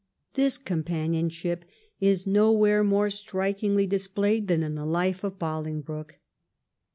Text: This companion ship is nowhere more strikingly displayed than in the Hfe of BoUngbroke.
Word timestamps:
This 0.33 0.57
companion 0.57 1.29
ship 1.29 1.63
is 1.99 2.25
nowhere 2.25 2.83
more 2.83 3.11
strikingly 3.11 3.85
displayed 3.85 4.47
than 4.47 4.63
in 4.63 4.73
the 4.73 4.81
Hfe 4.81 5.23
of 5.23 5.37
BoUngbroke. 5.37 6.13